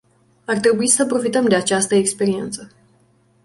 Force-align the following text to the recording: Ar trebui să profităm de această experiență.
Ar 0.47 0.57
trebui 0.59 0.87
să 0.87 1.05
profităm 1.05 1.47
de 1.47 1.55
această 1.55 1.95
experiență. 1.95 2.69